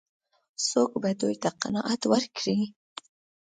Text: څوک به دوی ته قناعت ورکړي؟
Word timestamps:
څوک 0.69 0.91
به 1.01 1.09
دوی 1.21 1.35
ته 1.43 1.49
قناعت 1.61 2.01
ورکړي؟ 2.11 2.57